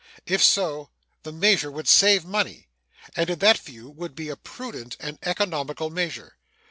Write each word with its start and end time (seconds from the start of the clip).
If 0.25 0.43
so, 0.43 0.89
the 1.21 1.31
measure 1.31 1.69
would 1.69 1.87
save 1.87 2.25
money, 2.25 2.69
and 3.15 3.29
in 3.29 3.37
that 3.37 3.59
view 3.59 3.87
would 3.87 4.15
be 4.15 4.29
a 4.29 4.35
prudent 4.35 4.97
and 4.99 5.19
economical 5.21 5.91
measure. 5.91 6.39